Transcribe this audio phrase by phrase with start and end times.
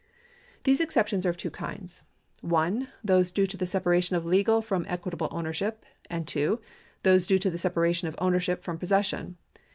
[0.63, 2.07] These exceptions are of two kinds:
[2.41, 6.59] (1) those due to the separation of legal from equitable ownership, and (2)
[7.03, 9.37] those due to the separation of ownership from possession.